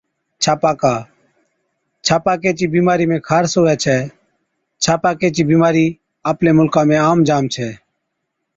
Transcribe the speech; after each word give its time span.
ڇاپاڪا 0.43 0.93
Urticaria، 0.97 2.03
ڇاپاڪي 2.05 2.51
چِي 2.57 2.65
بِيمارِي 2.75 3.05
۾ 3.11 3.17
خارس 3.27 3.53
هُوَي 3.59 3.75
ڇَي، 3.83 3.97
ڇاپاڪي 4.83 5.27
چِي 5.35 5.43
بِيمارِي 5.51 5.85
آپلي 6.31 6.51
مُلڪا 6.59 6.81
۾ 6.97 6.99
عام 7.05 7.19
جام 7.27 7.43
ڇَي۔ 7.53 7.69